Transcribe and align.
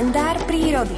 kalendár 0.00 0.40
prírody. 0.48 0.96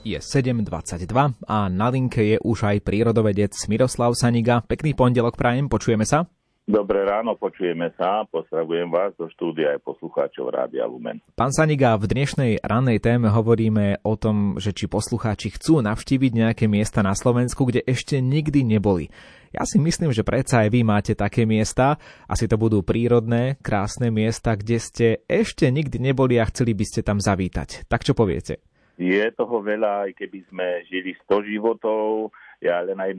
Je 0.00 0.16
7.22 0.16 1.36
a 1.44 1.68
na 1.68 1.92
linke 1.92 2.24
je 2.24 2.40
už 2.40 2.72
aj 2.72 2.88
prírodovedec 2.88 3.52
Miroslav 3.68 4.16
Saniga. 4.16 4.64
Pekný 4.64 4.96
pondelok 4.96 5.36
prajem, 5.36 5.68
počujeme 5.68 6.08
sa? 6.08 6.24
Dobré 6.68 7.00
ráno, 7.00 7.32
počujeme 7.32 7.96
sa. 7.96 8.28
Pozdravujem 8.28 8.92
vás 8.92 9.16
do 9.16 9.24
štúdia 9.32 9.72
aj 9.72 9.88
poslucháčov 9.88 10.52
Rádia 10.52 10.84
Lumen. 10.84 11.16
Pán 11.32 11.48
Saniga, 11.48 11.96
v 11.96 12.12
dnešnej 12.12 12.60
rannej 12.60 13.00
téme 13.00 13.32
hovoríme 13.32 14.04
o 14.04 14.20
tom, 14.20 14.60
že 14.60 14.76
či 14.76 14.84
poslucháči 14.84 15.56
chcú 15.56 15.80
navštíviť 15.80 16.32
nejaké 16.36 16.68
miesta 16.68 17.00
na 17.00 17.16
Slovensku, 17.16 17.64
kde 17.64 17.80
ešte 17.88 18.20
nikdy 18.20 18.68
neboli. 18.68 19.08
Ja 19.48 19.64
si 19.64 19.80
myslím, 19.80 20.12
že 20.12 20.28
predsa 20.28 20.68
aj 20.68 20.76
vy 20.76 20.84
máte 20.84 21.16
také 21.16 21.48
miesta, 21.48 21.96
asi 22.28 22.44
to 22.44 22.60
budú 22.60 22.84
prírodné, 22.84 23.56
krásne 23.64 24.12
miesta, 24.12 24.52
kde 24.52 24.76
ste 24.76 25.06
ešte 25.24 25.72
nikdy 25.72 25.96
neboli 25.96 26.36
a 26.36 26.44
chceli 26.52 26.76
by 26.76 26.84
ste 26.84 27.00
tam 27.00 27.16
zavítať. 27.16 27.88
Tak 27.88 28.04
čo 28.04 28.12
poviete? 28.12 28.60
Je 29.00 29.24
toho 29.32 29.64
veľa, 29.64 30.04
aj 30.04 30.20
keby 30.20 30.44
sme 30.52 30.84
žili 30.84 31.16
100 31.24 31.48
životov, 31.48 32.28
ja 32.60 32.84
len 32.84 33.00
aj 33.00 33.16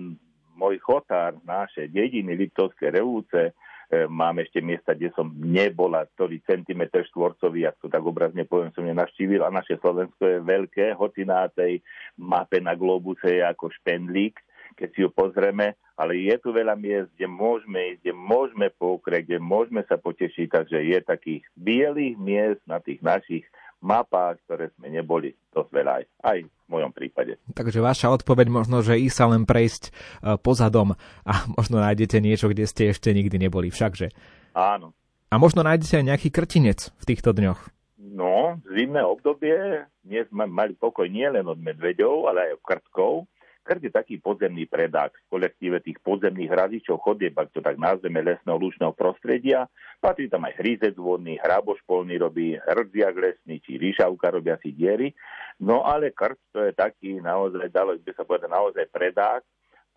môj 0.59 0.76
chotár, 0.84 1.40
naše 1.48 1.88
dediny, 1.88 2.36
Liptovské 2.36 2.91
revúce, 2.91 3.55
e, 3.88 4.04
mám 4.12 4.44
ešte 4.44 4.59
miesta, 4.59 4.91
kde 4.91 5.16
som 5.16 5.32
nebola, 5.32 6.04
ktorý 6.04 6.44
centimetr 6.44 7.08
štvorcový, 7.08 7.63
ak 7.72 7.80
to 7.80 7.88
tak 7.88 8.04
obrazne 8.04 8.44
poviem, 8.44 8.76
som 8.76 8.84
nenavštívil. 8.84 9.40
A 9.48 9.55
naše 9.55 9.80
Slovensko 9.80 10.20
je 10.27 10.44
veľké, 10.44 10.99
hoci 10.99 11.23
na 11.23 11.48
tej 11.48 11.80
mape 12.20 12.59
na 12.59 12.76
globuse 12.76 13.40
je 13.40 13.40
ako 13.40 13.72
špendlík, 13.80 14.35
keď 14.76 14.90
si 14.91 14.99
ju 15.02 15.09
pozrieme, 15.09 15.80
ale 15.99 16.16
je 16.16 16.35
tu 16.40 16.55
veľa 16.55 16.80
miest, 16.80 17.12
kde 17.16 17.27
môžeme 17.27 17.96
ísť, 17.96 17.99
kde 18.04 18.13
môžeme 18.16 18.68
poukreť, 18.71 19.21
kde 19.27 19.40
môžeme 19.43 19.82
sa 19.87 19.99
potešiť, 19.99 20.48
takže 20.48 20.77
je 20.80 20.99
takých 21.04 21.43
bielých 21.60 22.15
miest 22.15 22.62
na 22.63 22.80
tých 22.80 23.04
našich 23.04 23.43
mapách, 23.80 24.44
ktoré 24.46 24.72
sme 24.76 24.91
neboli 24.91 25.34
dosť 25.55 25.70
veľa 25.72 25.91
aj, 25.99 26.04
aj 26.24 26.38
v 26.46 26.68
mojom 26.68 26.91
prípade. 26.91 27.40
Takže 27.55 27.80
vaša 27.80 28.12
odpoveď 28.13 28.48
možno, 28.52 28.84
že 28.84 28.99
ísť 28.99 29.16
sa 29.16 29.26
len 29.32 29.44
prejsť 29.48 29.84
e, 29.88 29.91
pozadom 30.40 30.96
a 31.26 31.34
možno 31.58 31.80
nájdete 31.80 32.20
niečo, 32.20 32.52
kde 32.52 32.68
ste 32.68 32.91
ešte 32.91 33.12
nikdy 33.16 33.40
neboli, 33.40 33.71
všakže. 33.71 34.12
Áno. 34.55 34.91
A 35.30 35.38
možno 35.38 35.62
nájdete 35.62 36.02
aj 36.02 36.05
nejaký 36.10 36.30
krtinec 36.34 36.90
v 36.98 37.04
týchto 37.05 37.32
dňoch. 37.38 37.70
No, 37.99 38.58
zimné 38.66 39.05
obdobie, 39.05 39.86
dnes 40.02 40.26
sme 40.34 40.49
mali 40.49 40.74
pokoj 40.74 41.05
nielen 41.05 41.46
od 41.46 41.62
medveďov, 41.62 42.34
ale 42.34 42.49
aj 42.49 42.52
od 42.58 42.64
krtkov. 42.66 43.14
Krt 43.63 43.82
je 43.85 43.91
taký 43.93 44.15
podzemný 44.18 44.65
predák 44.65 45.13
v 45.13 45.27
kolektíve 45.29 45.77
tých 45.84 46.02
podzemných 46.02 46.49
hrazičov 46.49 47.04
chodieb, 47.05 47.38
ak 47.38 47.54
to 47.54 47.62
tak 47.62 47.77
nazveme, 47.77 48.24
lesného 48.26 48.57
lúčneho 48.57 48.96
prostredia. 48.98 49.70
Patrí 50.02 50.32
tam 50.32 50.48
aj 50.48 50.57
hryzec 50.57 50.96
vodný, 50.98 51.38
hráboš 51.38 51.84
polný 51.85 52.18
robí, 52.18 52.57
hrdziak 52.57 53.15
lesný, 53.15 53.62
či 53.62 53.77
ríšavka 53.77 54.34
robia 54.34 54.57
si 54.63 54.74
diery. 54.74 55.13
No 55.62 55.85
ale 55.85 56.15
krt 56.15 56.40
to 56.49 56.60
je 56.65 56.74
taký 56.74 57.21
naozaj, 57.21 57.70
dalo 57.70 57.93
by 57.99 58.12
sa 58.15 58.24
povedať, 58.26 58.49
naozaj 58.49 58.85
predák, 58.90 59.43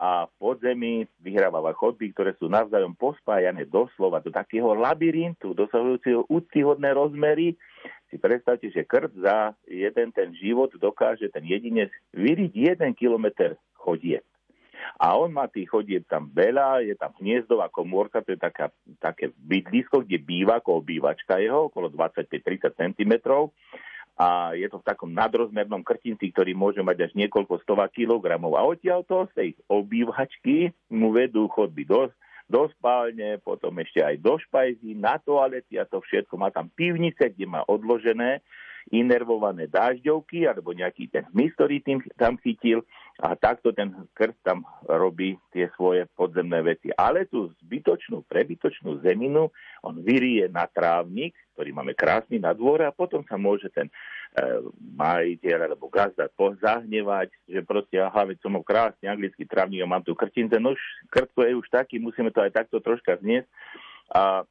a 0.03 0.27
v 0.27 0.33
podzemí 0.43 1.07
vyhrávala 1.23 1.71
chodby, 1.79 2.11
ktoré 2.11 2.35
sú 2.35 2.51
navzájom 2.51 2.99
pospájané 2.99 3.71
doslova 3.71 4.19
do 4.19 4.35
takého 4.35 4.75
labyrintu, 4.75 5.55
dosahujúceho 5.55 6.27
úctyhodné 6.27 6.91
rozmery. 6.91 7.55
Si 8.13 8.21
predstavte, 8.21 8.69
že 8.69 8.85
krt 8.85 9.17
za 9.25 9.57
jeden 9.65 10.13
ten 10.13 10.37
život 10.37 10.69
dokáže 10.77 11.33
ten 11.33 11.49
jedinec 11.49 11.89
vyriť 12.13 12.53
jeden 12.53 12.93
kilometr 12.93 13.57
chodieb. 13.73 14.21
A 15.01 15.17
on 15.17 15.33
má 15.33 15.49
tých 15.49 15.73
chodieb 15.73 16.05
tam 16.05 16.29
veľa, 16.29 16.85
je 16.85 16.93
tam 16.93 17.17
hniezdová 17.17 17.73
komórka, 17.73 18.21
to 18.21 18.37
je 18.37 18.41
taká, 18.41 18.69
také 19.01 19.33
bydlisko, 19.33 20.05
kde 20.05 20.21
býva 20.21 20.61
ako 20.61 20.85
obývačka 20.85 21.41
jeho, 21.41 21.73
okolo 21.73 21.89
25-30 21.89 22.77
cm 22.77 23.13
a 24.21 24.53
je 24.53 24.69
to 24.69 24.77
v 24.77 24.87
takom 24.87 25.09
nadrozmernom 25.09 25.81
krtinci, 25.81 26.29
ktorý 26.37 26.53
môže 26.53 26.85
mať 26.85 27.09
až 27.09 27.13
niekoľko 27.17 27.65
stová 27.65 27.89
kilogramov. 27.89 28.61
A 28.61 28.69
odtiaľto 28.69 29.25
z 29.33 29.33
tej 29.33 29.51
obývačky 29.73 30.69
mu 30.93 31.17
vedú 31.17 31.49
chodby 31.49 31.89
do, 31.89 32.13
do 32.51 32.69
spálne, 32.79 33.39
potom 33.43 33.75
ešte 33.79 34.03
aj 34.03 34.17
do 34.19 34.39
špajzy, 34.39 34.99
na 34.99 35.19
toalety 35.19 35.79
a 35.79 35.85
to 35.87 36.03
všetko. 36.03 36.39
Má 36.39 36.51
tam 36.51 36.71
pivnice, 36.73 37.33
kde 37.33 37.47
má 37.47 37.63
odložené 37.67 38.43
inervované 38.91 39.71
dážďovky 39.71 40.49
alebo 40.49 40.75
nejaký 40.75 41.07
ten 41.07 41.23
hmyz, 41.31 41.55
ktorý 41.55 41.79
tým 41.87 42.03
tam 42.19 42.35
chytil 42.43 42.83
a 43.23 43.39
takto 43.39 43.71
ten 43.71 43.95
krst 44.17 44.41
tam 44.43 44.67
robí 44.89 45.39
tie 45.55 45.71
svoje 45.79 46.09
podzemné 46.19 46.59
veci. 46.65 46.91
Ale 46.91 47.31
tú 47.31 47.55
zbytočnú, 47.63 48.27
prebytočnú 48.27 48.99
zeminu 49.07 49.53
on 49.87 50.03
vyrie 50.03 50.51
na 50.51 50.67
trávnik, 50.67 51.37
ktorý 51.55 51.71
máme 51.71 51.95
krásny 51.95 52.43
na 52.43 52.51
dvore 52.57 52.83
a 52.83 52.97
potom 52.97 53.23
sa 53.29 53.39
môže 53.39 53.71
ten 53.71 53.87
majiteľ 54.97 55.69
alebo 55.69 55.93
gazda 55.93 56.29
pozahnevať, 56.33 57.29
že 57.45 57.61
proste, 57.61 58.01
aha, 58.01 58.25
veď 58.25 58.41
som 58.41 58.57
ho 58.57 58.65
krásny 58.65 59.05
anglický 59.05 59.45
trávnik 59.45 59.85
a 59.85 59.91
mám 59.91 60.01
tu 60.01 60.17
krtince, 60.17 60.57
no 60.57 60.73
krtko 61.13 61.45
je 61.45 61.53
už 61.53 61.69
taký, 61.69 62.01
musíme 62.01 62.33
to 62.33 62.41
aj 62.41 62.53
takto 62.57 62.81
troška 62.81 63.21
zniesť. 63.21 63.49
A 64.13 64.45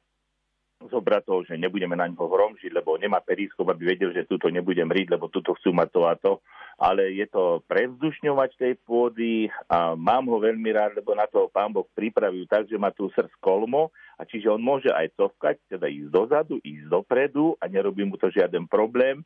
zobrať 0.90 1.22
toho, 1.26 1.40
že 1.46 1.54
nebudeme 1.54 1.94
na 1.94 2.10
ňo 2.10 2.26
hromžiť, 2.26 2.72
lebo 2.74 2.98
nemá 2.98 3.22
periskop, 3.22 3.70
aby 3.70 3.94
vedel, 3.94 4.10
že 4.10 4.26
túto 4.26 4.50
nebudem 4.50 4.88
riť, 4.90 5.14
lebo 5.14 5.30
túto 5.30 5.54
chcú 5.54 5.70
mať 5.70 5.88
to 5.94 6.00
a 6.06 6.14
to. 6.18 6.32
Ale 6.80 7.14
je 7.14 7.26
to 7.30 7.62
prevzdušňovať 7.70 8.50
tej 8.58 8.74
pôdy 8.82 9.46
a 9.70 9.94
mám 9.94 10.26
ho 10.26 10.40
veľmi 10.40 10.70
rád, 10.72 10.98
lebo 10.98 11.14
na 11.14 11.28
to 11.30 11.46
pán 11.52 11.70
Boh 11.70 11.86
pripravil 11.94 12.48
tak, 12.48 12.66
že 12.66 12.80
má 12.80 12.90
tu 12.90 13.06
srdc 13.12 13.30
kolmo 13.38 13.94
a 14.18 14.26
čiže 14.26 14.50
on 14.50 14.58
môže 14.58 14.90
aj 14.90 15.12
covkať, 15.14 15.60
teda 15.68 15.86
ísť 15.86 16.10
dozadu, 16.10 16.58
ísť 16.64 16.90
dopredu 16.90 17.54
a 17.60 17.68
nerobí 17.70 18.02
mu 18.02 18.18
to 18.18 18.32
žiaden 18.32 18.66
problém. 18.66 19.22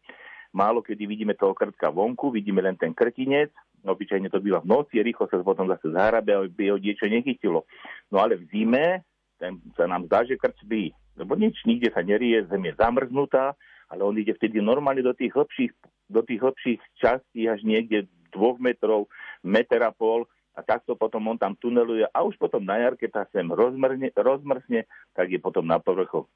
Málo 0.57 0.81
kedy 0.81 1.05
vidíme 1.05 1.37
toho 1.37 1.53
krtka 1.53 1.93
vonku, 1.93 2.33
vidíme 2.33 2.65
len 2.65 2.81
ten 2.81 2.97
krtinec, 2.97 3.53
obyčajne 3.85 4.33
to 4.33 4.41
býva 4.41 4.65
v 4.65 4.73
noci, 4.73 5.05
rýchlo 5.05 5.29
sa 5.29 5.37
potom 5.45 5.69
zase 5.69 5.93
zahrabe, 5.93 6.33
aby 6.33 6.73
ho 6.73 6.81
niečo 6.81 7.05
nechytilo. 7.05 7.69
No 8.09 8.25
ale 8.25 8.41
v 8.41 8.49
zime 8.49 9.05
ten, 9.37 9.61
sa 9.77 9.85
nám 9.85 10.09
zdá, 10.09 10.25
že 10.25 10.41
krč 10.41 10.65
by 10.65 10.89
lebo 11.17 11.33
nič 11.35 11.65
nikde 11.65 11.89
sa 11.91 12.05
nerie, 12.05 12.45
zem 12.47 12.63
je 12.69 12.77
zamrznutá, 12.77 13.57
ale 13.89 14.01
on 14.05 14.17
ide 14.21 14.37
vtedy 14.37 14.61
normálne 14.61 15.01
do 15.01 15.17
tých 15.17 15.33
hlbších, 15.33 15.73
do 16.13 16.21
tých 16.23 16.41
hlbších 16.45 16.81
častí 17.01 17.49
až 17.49 17.65
niekde 17.65 18.05
dvoch 18.31 18.61
metrov, 18.61 19.09
meter 19.41 19.81
a 19.81 19.91
pol 19.91 20.29
a 20.53 20.61
takto 20.61 20.93
potom 20.97 21.25
on 21.33 21.41
tam 21.41 21.57
tuneluje 21.57 22.05
a 22.13 22.19
už 22.21 22.37
potom 22.37 22.61
na 22.61 22.77
jar, 22.81 22.95
keď 22.97 23.11
sa 23.13 23.23
sem 23.33 23.49
rozmrzne, 23.49 24.13
rozmrzne, 24.13 24.85
tak 25.17 25.33
je 25.33 25.41
potom 25.41 25.65
na 25.65 25.81
povrchu. 25.81 26.29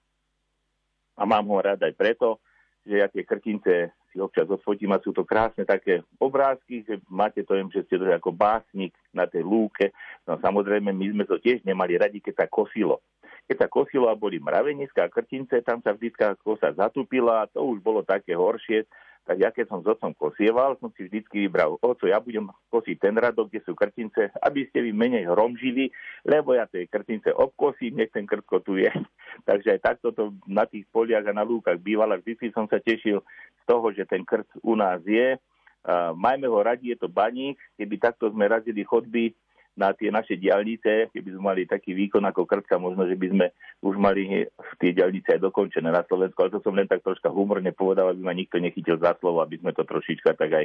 A 1.20 1.28
mám 1.28 1.44
ho 1.44 1.60
rád 1.60 1.84
aj 1.84 1.92
preto, 1.92 2.40
že 2.86 2.94
ja 3.00 3.06
tie 3.08 3.22
krtince 3.24 3.92
si 4.10 4.18
občas 4.18 4.50
odfotím 4.50 4.90
a 4.90 5.02
sú 5.02 5.14
to 5.14 5.22
krásne 5.22 5.62
také 5.62 6.02
obrázky, 6.18 6.82
že 6.82 6.98
máte 7.06 7.46
to, 7.46 7.54
že 7.70 7.86
ste 7.86 7.96
to 8.00 8.10
ako 8.10 8.34
básnik 8.34 8.90
na 9.14 9.28
tej 9.28 9.46
lúke. 9.46 9.94
No 10.26 10.40
samozrejme, 10.40 10.90
my 10.90 11.06
sme 11.14 11.24
to 11.28 11.38
tiež 11.38 11.62
nemali 11.62 11.94
radi, 11.94 12.18
keď 12.18 12.44
sa 12.44 12.46
kosilo 12.50 13.04
keď 13.48 13.56
sa 13.66 13.68
kosilo 13.68 14.10
a 14.10 14.18
boli 14.18 14.42
mraveniska 14.42 15.06
a 15.06 15.12
krtince, 15.12 15.62
tam 15.64 15.80
sa 15.80 15.94
vždy 15.94 16.12
kosa 16.40 16.74
zatúpila 16.74 17.44
a 17.44 17.48
to 17.50 17.62
už 17.62 17.80
bolo 17.80 18.04
také 18.04 18.36
horšie. 18.36 18.84
Tak 19.30 19.36
ja 19.36 19.52
keď 19.52 19.68
som 19.68 19.78
s 19.84 19.86
otcom 19.86 20.16
kosieval, 20.16 20.80
som 20.80 20.90
si 20.96 21.06
vždycky 21.06 21.46
vybral, 21.46 21.76
oco, 21.78 22.04
ja 22.08 22.18
budem 22.18 22.48
kosiť 22.72 22.96
ten 22.98 23.14
radok, 23.14 23.52
kde 23.52 23.60
sú 23.62 23.76
krtince, 23.76 24.32
aby 24.42 24.66
ste 24.66 24.80
vy 24.80 24.90
menej 24.96 25.28
hromžili, 25.28 25.92
lebo 26.24 26.56
ja 26.56 26.64
tie 26.66 26.88
krtince 26.88 27.30
obkosím, 27.30 28.00
nech 28.00 28.10
ten 28.10 28.24
krtko 28.24 28.64
tu 28.64 28.80
je. 28.80 28.90
Takže 29.48 29.76
aj 29.76 29.80
takto 29.86 30.10
to 30.10 30.34
na 30.48 30.64
tých 30.64 30.88
poliach 30.88 31.22
a 31.28 31.36
na 31.36 31.44
lúkach 31.44 31.78
bývala. 31.78 32.18
Vždy 32.18 32.50
som 32.50 32.66
sa 32.66 32.80
tešil 32.80 33.20
z 33.60 33.62
toho, 33.68 33.92
že 33.94 34.08
ten 34.08 34.24
krt 34.24 34.50
u 34.64 34.74
nás 34.74 34.98
je. 35.04 35.36
Uh, 35.80 36.12
majme 36.12 36.44
ho 36.44 36.60
radi, 36.60 36.92
je 36.92 36.98
to 36.98 37.08
baník. 37.08 37.56
Keby 37.78 37.96
takto 38.02 38.28
sme 38.34 38.50
razili 38.50 38.84
chodby, 38.84 39.32
na 39.80 39.96
tie 39.96 40.12
naše 40.12 40.36
diálnice, 40.36 41.08
keby 41.08 41.28
sme 41.32 41.42
mali 41.42 41.62
taký 41.64 41.96
výkon 41.96 42.20
ako 42.28 42.44
krtka, 42.44 42.76
možno, 42.76 43.08
že 43.08 43.16
by 43.16 43.26
sme 43.32 43.46
už 43.80 43.96
mali 43.96 44.44
tie 44.76 44.92
diálnice 44.92 45.32
aj 45.32 45.40
dokončené 45.40 45.88
na 45.88 46.04
Slovensku, 46.04 46.36
ale 46.44 46.52
to 46.52 46.60
som 46.60 46.76
len 46.76 46.84
tak 46.84 47.00
troška 47.00 47.32
humorne 47.32 47.72
povedal, 47.72 48.12
aby 48.12 48.20
ma 48.20 48.36
nikto 48.36 48.60
nechytil 48.60 49.00
za 49.00 49.16
slovo, 49.16 49.40
aby 49.40 49.56
sme 49.56 49.72
to 49.72 49.88
trošička 49.88 50.36
tak 50.36 50.52
aj 50.52 50.64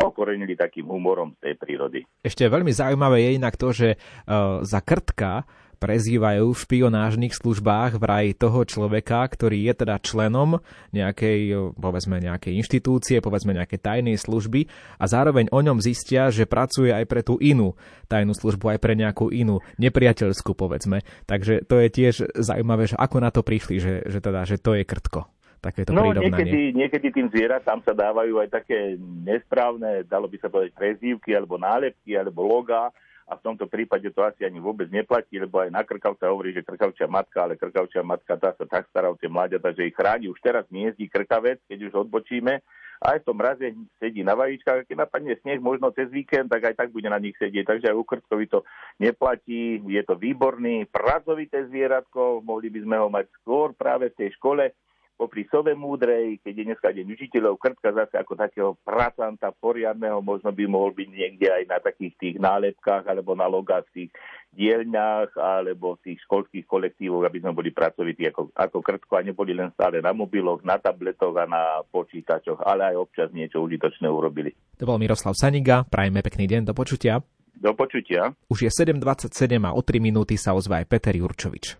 okorenili 0.00 0.56
takým 0.56 0.88
humorom 0.88 1.36
z 1.38 1.52
tej 1.52 1.54
prírody. 1.60 2.00
Ešte 2.24 2.48
veľmi 2.48 2.72
zaujímavé 2.72 3.28
je 3.28 3.30
inak 3.36 3.54
to, 3.60 3.70
že 3.70 3.94
uh, 3.94 4.64
za 4.64 4.80
krtka 4.80 5.44
prezývajú 5.84 6.48
v 6.48 6.62
špionážnych 6.64 7.36
službách 7.36 8.00
vraj 8.00 8.32
toho 8.32 8.64
človeka, 8.64 9.20
ktorý 9.28 9.68
je 9.68 9.84
teda 9.84 10.00
členom 10.00 10.64
nejakej, 10.96 11.76
povedzme, 11.76 12.24
nejakej 12.24 12.56
inštitúcie, 12.56 13.20
povedzme 13.20 13.52
nejakej 13.52 13.84
tajnej 13.84 14.16
služby 14.16 14.64
a 14.96 15.04
zároveň 15.04 15.52
o 15.52 15.60
ňom 15.60 15.84
zistia, 15.84 16.32
že 16.32 16.48
pracuje 16.48 16.88
aj 16.88 17.04
pre 17.04 17.20
tú 17.20 17.36
inú 17.36 17.76
tajnú 18.08 18.32
službu, 18.32 18.72
aj 18.72 18.80
pre 18.80 18.96
nejakú 18.96 19.28
inú 19.28 19.60
nepriateľskú, 19.76 20.56
povedzme. 20.56 21.04
Takže 21.28 21.68
to 21.68 21.76
je 21.84 21.88
tiež 21.92 22.14
zaujímavé, 22.32 22.88
že 22.88 22.96
ako 22.96 23.16
na 23.20 23.28
to 23.28 23.44
prišli, 23.44 23.76
že, 23.76 23.94
že, 24.08 24.24
teda, 24.24 24.48
že 24.48 24.56
to 24.56 24.72
je 24.72 24.88
krtko 24.88 25.28
takéto 25.64 25.96
no, 25.96 26.12
niekedy, 26.12 26.76
niekedy 26.76 27.08
tým 27.08 27.32
zvieratám 27.32 27.80
sa 27.88 27.96
dávajú 27.96 28.36
aj 28.36 28.52
také 28.52 29.00
nesprávne, 29.00 30.04
dalo 30.04 30.28
by 30.28 30.36
sa 30.36 30.52
povedať, 30.52 30.76
prezývky 30.76 31.32
alebo 31.32 31.56
nálepky 31.56 32.20
alebo 32.20 32.44
loga 32.44 32.92
a 33.24 33.40
v 33.40 33.44
tomto 33.44 33.64
prípade 33.64 34.04
to 34.12 34.20
asi 34.20 34.44
ani 34.44 34.60
vôbec 34.60 34.92
neplatí, 34.92 35.40
lebo 35.40 35.64
aj 35.64 35.72
na 35.72 35.80
krkavca 35.80 36.28
hovorí, 36.28 36.52
že 36.52 36.60
krkavčia 36.60 37.08
matka, 37.08 37.48
ale 37.48 37.56
krkavčia 37.56 38.04
matka 38.04 38.36
tá 38.36 38.52
sa 38.52 38.64
tak 38.68 38.84
stará 38.92 39.08
o 39.08 39.16
tie 39.16 39.32
mláďata, 39.32 39.72
že 39.72 39.88
ich 39.88 39.96
chráni. 39.96 40.28
Už 40.28 40.36
teraz 40.44 40.68
niezdí 40.68 41.08
krkavec, 41.08 41.56
keď 41.64 41.88
už 41.88 41.92
odbočíme, 42.04 42.60
aj 43.04 43.20
v 43.20 43.26
tom 43.26 43.36
mraze 43.40 43.64
sedí 44.00 44.20
na 44.24 44.36
vajíčkach, 44.36 44.88
keď 44.88 45.08
napadne 45.08 45.36
sneh 45.40 45.60
možno 45.60 45.92
cez 45.92 46.08
víkend, 46.12 46.52
tak 46.52 46.72
aj 46.72 46.74
tak 46.76 46.88
bude 46.92 47.08
na 47.08 47.20
nich 47.20 47.36
sedieť. 47.36 47.64
Takže 47.64 47.86
aj 47.92 47.96
u 47.96 48.04
krtkovi 48.04 48.46
to 48.48 48.60
neplatí, 49.00 49.80
je 49.80 50.02
to 50.04 50.14
výborný, 50.16 50.88
pracovité 50.88 51.64
zvieratko, 51.68 52.44
mohli 52.44 52.68
by 52.72 52.80
sme 52.84 52.96
ho 53.00 53.08
mať 53.08 53.26
skôr 53.40 53.72
práve 53.72 54.12
v 54.12 54.18
tej 54.24 54.30
škole, 54.36 54.72
popri 55.14 55.46
sove 55.46 55.72
múdrej, 55.78 56.42
keď 56.42 56.54
je 56.54 56.64
dneska 56.66 56.88
deň 56.90 57.06
učiteľov, 57.14 57.62
krtka 57.62 57.94
zase 57.94 58.18
ako 58.18 58.34
takého 58.34 58.70
pracanta 58.82 59.54
poriadného, 59.54 60.18
možno 60.20 60.50
by 60.50 60.64
mohol 60.66 60.90
byť 60.90 61.08
niekde 61.08 61.48
aj 61.48 61.64
na 61.70 61.78
takých 61.78 62.14
tých 62.18 62.36
nálepkách 62.42 63.06
alebo 63.06 63.38
na 63.38 63.46
logách 63.46 63.86
v 63.94 64.06
tých 64.06 64.10
dielňach 64.54 65.34
alebo 65.38 65.98
v 65.98 66.12
tých 66.12 66.18
školských 66.26 66.66
kolektívoch, 66.66 67.26
aby 67.26 67.42
sme 67.42 67.54
boli 67.54 67.70
pracovití 67.70 68.26
ako, 68.30 68.50
ako 68.54 68.78
krtko 68.82 69.12
a 69.18 69.26
neboli 69.26 69.54
len 69.54 69.70
stále 69.74 70.02
na 70.02 70.10
mobiloch, 70.14 70.62
na 70.66 70.78
tabletoch 70.78 71.34
a 71.38 71.46
na 71.46 71.62
počítačoch, 71.90 72.62
ale 72.62 72.94
aj 72.94 72.96
občas 72.98 73.28
niečo 73.30 73.62
užitočné 73.62 74.06
urobili. 74.10 74.54
To 74.78 74.86
bol 74.86 74.98
Miroslav 74.98 75.38
Saniga, 75.38 75.86
prajme 75.86 76.22
pekný 76.22 76.50
deň, 76.50 76.70
do 76.70 76.74
počutia. 76.74 77.22
Do 77.54 77.70
počutia. 77.72 78.34
Už 78.50 78.66
je 78.66 78.70
7.27 78.70 79.30
a 79.62 79.70
o 79.70 79.80
3 79.82 80.02
minúty 80.02 80.34
sa 80.34 80.58
ozve 80.58 80.82
aj 80.82 80.86
Peter 80.90 81.14
Jurčovič. 81.14 81.78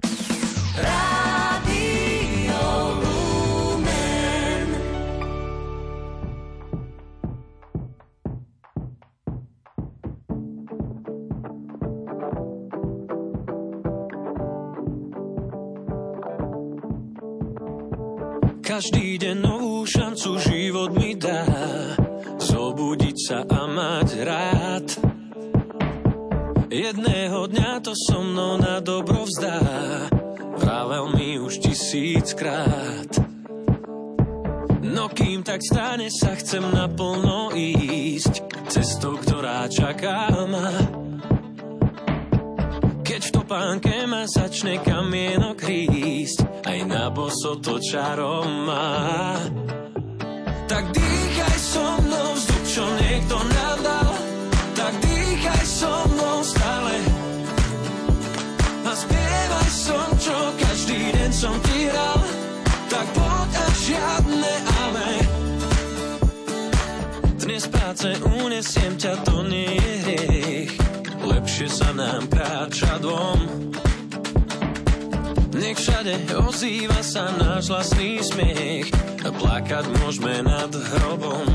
Každý 18.75 19.23
deň 19.23 19.39
novú 19.39 19.87
šancu 19.87 20.35
život 20.51 20.99
mi 20.99 21.15
dá. 21.15 21.47
Zobudiť 22.43 23.17
sa 23.23 23.47
a 23.47 23.71
mať 23.71 24.09
rád. 24.27 24.87
Jedného 26.75 27.55
dňa 27.55 27.71
to 27.87 27.95
so 27.95 28.19
mnou 28.19 28.59
na 28.59 28.83
dobro 28.83 29.31
vzdá. 29.31 29.63
Vravel 30.59 31.07
mi 31.15 31.39
už 31.39 31.63
tisíckrát. 31.63 33.15
No 34.83 35.07
kým 35.07 35.47
tak 35.47 35.63
stane 35.63 36.11
sa 36.11 36.35
chcem 36.35 36.67
naplno 36.67 37.55
ísť. 37.55 38.43
Cestou, 38.75 39.15
ktorá 39.23 39.71
čaká 39.71 40.35
ma 40.51 40.75
Keď 43.15 43.31
v 43.31 43.35
topánke 43.47 43.95
ma 44.11 44.27
začne 44.27 44.83
kamienok 44.83 45.63
rísť 45.63 46.67
aj 46.67 46.79
na 46.83 47.15
boso 47.15 47.63
to 47.63 47.79
čarom 47.79 48.67
má. 48.67 49.39
Tak 50.67 50.91
dýchaj 50.91 51.59
so 51.63 51.87
mnou 52.03 52.29
vzduch, 52.35 52.67
čo 52.75 52.83
niekto 52.83 53.39
nám 53.39 53.79
dal, 53.87 54.11
tak 54.75 54.93
dýchaj 54.99 55.63
so 55.63 55.95
mnou 56.11 56.43
stále. 56.43 56.95
A 58.83 58.93
spievaj 58.99 59.69
som, 59.71 60.09
čo 60.19 60.37
každý 60.59 60.99
deň 61.15 61.31
som 61.31 61.55
ti 61.71 61.87
hral, 61.87 62.19
tak 62.91 63.07
poď 63.15 63.51
a 63.55 63.67
žiadne 63.79 64.55
ale. 64.83 65.11
Dnes 67.47 67.63
práce 67.71 68.11
unesiem 68.43 68.99
ťa, 68.99 69.23
to 69.23 69.47
nie 69.47 69.79
je 69.79 69.95
hriech, 70.03 70.64
lepšie 71.55 71.71
sa 71.71 71.95
nám 71.95 72.27
kráča 72.27 72.99
dvom. 72.99 73.39
Nech 75.55 75.79
všade 75.79 76.35
ozýva 76.35 76.99
sa 76.99 77.31
náš 77.39 77.71
vlastný 77.71 78.19
smiech 78.27 78.91
a 79.23 79.31
plakať 79.31 79.87
môžeme 80.03 80.43
nad 80.43 80.67
hrobom. 80.75 81.47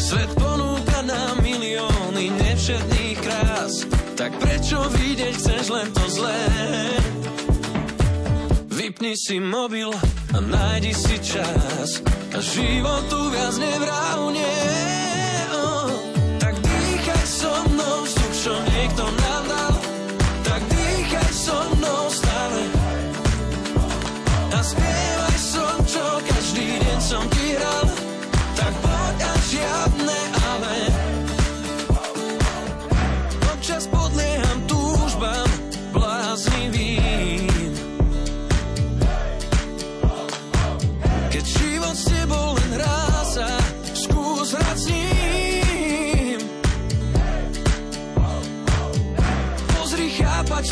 Svet 0.00 0.32
ponúka 0.40 1.04
nám 1.04 1.44
milióny 1.44 2.32
nevšetných 2.32 3.18
krás, 3.20 3.84
tak 4.16 4.32
prečo 4.40 4.88
vidieť 4.88 5.36
chceš 5.36 5.64
len 5.68 5.92
to 5.92 6.04
zlé? 6.08 6.40
Vypni 8.72 9.20
si 9.20 9.36
mobil 9.36 9.92
a 10.32 10.38
nájdi 10.40 10.96
si 10.96 11.20
čas 11.20 12.00
a 12.32 12.40
životu 12.40 13.20
viac 13.36 13.52
nevrávne. 13.60 14.59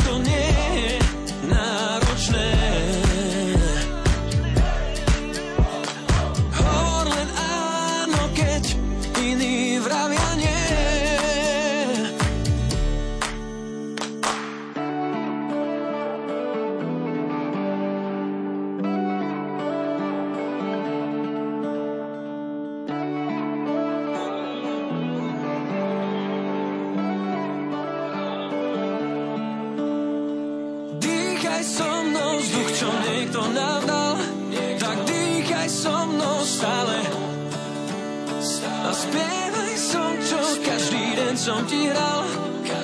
To 0.04 0.18
nie 0.18 0.57
som 41.38 41.62
ti 41.70 41.86
hral 41.86 42.26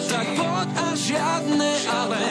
Tak 0.07 0.27
poď 0.39 0.69
a 0.79 0.89
žiadne 0.95 1.71
ale. 1.91 2.25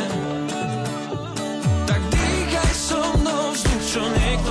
Tak 1.84 2.02
dýchaj 2.16 2.72
so 2.72 3.02
mnou 3.20 3.52
vzduch, 3.52 3.84
čo 3.84 4.02
niekto 4.08 4.43